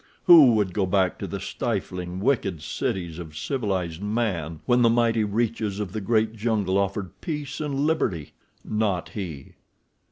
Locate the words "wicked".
2.21-2.63